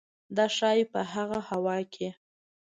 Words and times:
دا 0.35 0.45
ښايي 0.55 0.83
په 0.93 1.01
هغه 1.13 1.39
هوا 1.49 1.77
کې 1.93 2.09